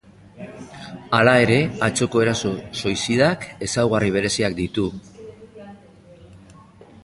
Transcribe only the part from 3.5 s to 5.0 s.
ezaugarri bereziak ditu.